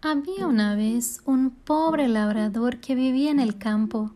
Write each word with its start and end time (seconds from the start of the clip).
Había 0.00 0.46
una 0.46 0.76
vez 0.76 1.22
un 1.24 1.50
pobre 1.50 2.06
labrador 2.06 2.76
que 2.76 2.94
vivía 2.94 3.32
en 3.32 3.40
el 3.40 3.58
campo. 3.58 4.12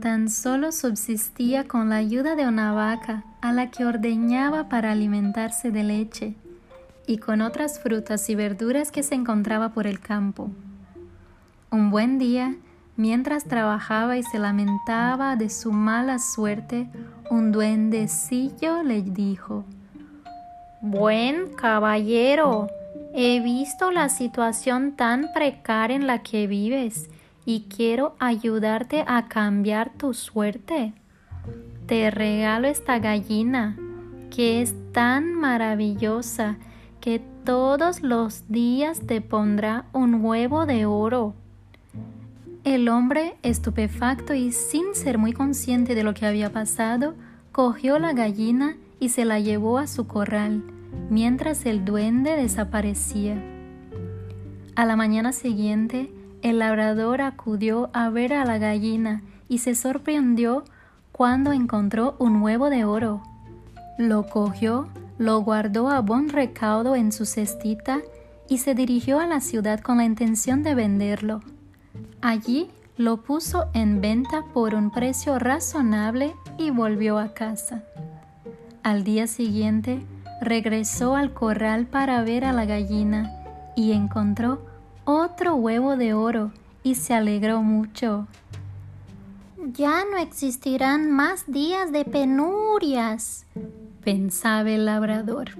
Tan 0.00 0.28
solo 0.28 0.72
subsistía 0.72 1.68
con 1.68 1.90
la 1.90 1.96
ayuda 1.96 2.34
de 2.34 2.48
una 2.48 2.72
vaca 2.72 3.22
a 3.40 3.52
la 3.52 3.70
que 3.70 3.84
ordeñaba 3.84 4.68
para 4.68 4.90
alimentarse 4.90 5.70
de 5.70 5.84
leche 5.84 6.34
y 7.06 7.18
con 7.18 7.40
otras 7.40 7.78
frutas 7.78 8.28
y 8.30 8.34
verduras 8.34 8.90
que 8.90 9.04
se 9.04 9.14
encontraba 9.14 9.68
por 9.68 9.86
el 9.86 10.00
campo. 10.00 10.50
Un 11.70 11.92
buen 11.92 12.18
día, 12.18 12.56
mientras 12.96 13.44
trabajaba 13.44 14.16
y 14.16 14.24
se 14.24 14.40
lamentaba 14.40 15.36
de 15.36 15.50
su 15.50 15.70
mala 15.70 16.18
suerte, 16.18 16.88
un 17.30 17.52
duendecillo 17.52 18.82
le 18.82 19.02
dijo, 19.02 19.64
Buen 20.80 21.54
caballero, 21.54 22.66
He 23.18 23.40
visto 23.40 23.92
la 23.92 24.10
situación 24.10 24.92
tan 24.92 25.32
precaria 25.32 25.96
en 25.96 26.06
la 26.06 26.22
que 26.22 26.46
vives 26.46 27.08
y 27.46 27.62
quiero 27.62 28.14
ayudarte 28.18 29.04
a 29.06 29.26
cambiar 29.26 29.90
tu 29.96 30.12
suerte. 30.12 30.92
Te 31.86 32.10
regalo 32.10 32.68
esta 32.68 32.98
gallina 32.98 33.78
que 34.28 34.60
es 34.60 34.74
tan 34.92 35.32
maravillosa 35.32 36.58
que 37.00 37.22
todos 37.46 38.02
los 38.02 38.48
días 38.48 39.00
te 39.06 39.22
pondrá 39.22 39.86
un 39.94 40.22
huevo 40.22 40.66
de 40.66 40.84
oro. 40.84 41.32
El 42.64 42.86
hombre, 42.90 43.38
estupefacto 43.42 44.34
y 44.34 44.52
sin 44.52 44.94
ser 44.94 45.16
muy 45.16 45.32
consciente 45.32 45.94
de 45.94 46.04
lo 46.04 46.12
que 46.12 46.26
había 46.26 46.52
pasado, 46.52 47.14
cogió 47.50 47.98
la 47.98 48.12
gallina 48.12 48.76
y 49.00 49.08
se 49.08 49.24
la 49.24 49.40
llevó 49.40 49.78
a 49.78 49.86
su 49.86 50.06
corral 50.06 50.75
mientras 51.10 51.66
el 51.66 51.84
duende 51.84 52.36
desaparecía. 52.36 53.36
A 54.74 54.84
la 54.84 54.96
mañana 54.96 55.32
siguiente, 55.32 56.12
el 56.42 56.58
labrador 56.58 57.22
acudió 57.22 57.90
a 57.92 58.10
ver 58.10 58.32
a 58.34 58.44
la 58.44 58.58
gallina 58.58 59.22
y 59.48 59.58
se 59.58 59.74
sorprendió 59.74 60.64
cuando 61.12 61.52
encontró 61.52 62.14
un 62.18 62.42
huevo 62.42 62.68
de 62.68 62.84
oro. 62.84 63.22
Lo 63.98 64.26
cogió, 64.26 64.88
lo 65.18 65.40
guardó 65.40 65.88
a 65.88 66.00
buen 66.00 66.28
recaudo 66.28 66.94
en 66.94 67.10
su 67.10 67.24
cestita 67.24 68.00
y 68.48 68.58
se 68.58 68.74
dirigió 68.74 69.18
a 69.18 69.26
la 69.26 69.40
ciudad 69.40 69.80
con 69.80 69.96
la 69.96 70.04
intención 70.04 70.62
de 70.62 70.74
venderlo. 70.74 71.40
Allí 72.20 72.68
lo 72.96 73.22
puso 73.22 73.66
en 73.72 74.00
venta 74.00 74.44
por 74.52 74.74
un 74.74 74.90
precio 74.90 75.38
razonable 75.38 76.34
y 76.58 76.70
volvió 76.70 77.18
a 77.18 77.32
casa. 77.34 77.82
Al 78.82 79.04
día 79.04 79.26
siguiente, 79.26 80.00
regresó 80.40 81.16
al 81.16 81.32
corral 81.32 81.86
para 81.86 82.22
ver 82.22 82.44
a 82.44 82.52
la 82.52 82.64
gallina 82.64 83.32
y 83.74 83.92
encontró 83.92 84.60
otro 85.04 85.54
huevo 85.54 85.96
de 85.96 86.14
oro 86.14 86.52
y 86.82 86.96
se 86.96 87.14
alegró 87.14 87.62
mucho. 87.62 88.26
Ya 89.72 90.04
no 90.10 90.18
existirán 90.18 91.10
más 91.10 91.50
días 91.50 91.90
de 91.92 92.04
penurias, 92.04 93.44
pensaba 94.04 94.70
el 94.70 94.86
labrador. 94.86 95.50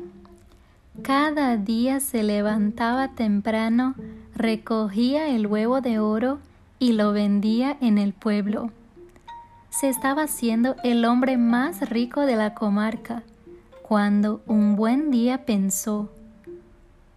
Cada 1.02 1.56
día 1.56 2.00
se 2.00 2.22
levantaba 2.22 3.08
temprano, 3.08 3.94
recogía 4.34 5.28
el 5.28 5.46
huevo 5.46 5.80
de 5.80 5.98
oro 5.98 6.38
y 6.78 6.92
lo 6.92 7.12
vendía 7.12 7.76
en 7.80 7.98
el 7.98 8.12
pueblo. 8.12 8.70
Se 9.70 9.88
estaba 9.88 10.22
haciendo 10.22 10.76
el 10.84 11.04
hombre 11.04 11.36
más 11.36 11.90
rico 11.90 12.22
de 12.22 12.36
la 12.36 12.54
comarca 12.54 13.22
cuando 13.88 14.42
un 14.48 14.74
buen 14.74 15.12
día 15.12 15.46
pensó, 15.46 16.10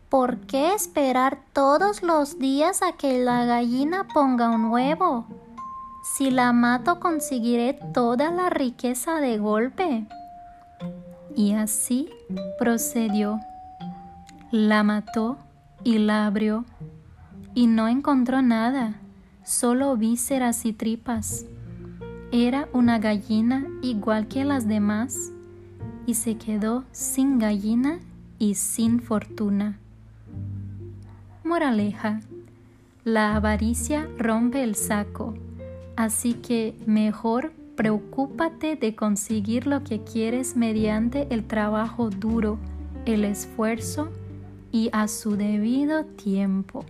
¿por 0.07 0.37
qué 0.41 0.75
esperar 0.75 1.39
todos 1.51 2.03
los 2.03 2.37
días 2.37 2.83
a 2.83 2.91
que 2.91 3.23
la 3.23 3.45
gallina 3.45 4.07
ponga 4.13 4.51
un 4.51 4.65
huevo? 4.65 5.25
Si 6.03 6.29
la 6.29 6.53
mato 6.53 6.99
conseguiré 6.99 7.73
toda 7.91 8.29
la 8.29 8.52
riqueza 8.52 9.15
de 9.15 9.39
golpe. 9.39 10.05
Y 11.35 11.53
así 11.53 12.08
procedió. 12.59 13.39
La 14.52 14.83
mató 14.83 15.39
y 15.83 15.97
la 15.97 16.27
abrió 16.27 16.65
y 17.55 17.65
no 17.65 17.87
encontró 17.87 18.43
nada, 18.43 19.02
solo 19.43 19.97
vísceras 19.97 20.65
y 20.65 20.73
tripas. 20.73 21.45
Era 22.31 22.69
una 22.73 22.99
gallina 22.99 23.65
igual 23.81 24.27
que 24.27 24.45
las 24.45 24.67
demás 24.67 25.31
y 26.09 26.15
se 26.15 26.37
quedó 26.37 26.86
sin 26.92 27.37
gallina 27.37 27.99
y 28.39 28.55
sin 28.55 28.99
fortuna. 28.99 29.77
Moraleja. 31.43 32.21
La 33.03 33.36
avaricia 33.36 34.09
rompe 34.17 34.64
el 34.64 34.73
saco, 34.73 35.36
así 35.95 36.33
que 36.33 36.75
mejor 36.87 37.53
preocúpate 37.75 38.75
de 38.75 38.95
conseguir 38.95 39.67
lo 39.67 39.83
que 39.83 40.03
quieres 40.03 40.55
mediante 40.55 41.27
el 41.30 41.43
trabajo 41.45 42.09
duro, 42.09 42.58
el 43.05 43.23
esfuerzo 43.23 44.09
y 44.71 44.89
a 44.91 45.08
su 45.08 45.36
debido 45.36 46.05
tiempo. 46.05 46.86